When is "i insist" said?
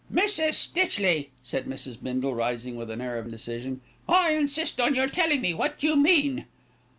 4.09-4.79